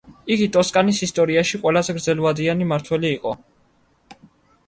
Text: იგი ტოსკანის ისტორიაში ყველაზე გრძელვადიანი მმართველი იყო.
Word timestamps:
იგი 0.35 0.45
ტოსკანის 0.53 1.01
ისტორიაში 1.07 1.59
ყველაზე 1.65 1.95
გრძელვადიანი 1.99 2.69
მმართველი 2.69 3.11
იყო. 3.19 3.37